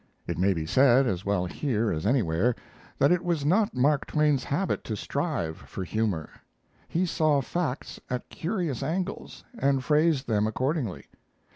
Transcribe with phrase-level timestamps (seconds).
[0.25, 2.55] It may be said, as well here as anywhere,
[2.97, 6.31] that it was not Mark Twain's habit to strive for humor.
[6.87, 11.05] He saw facts at curious angles and phrased them accordingly.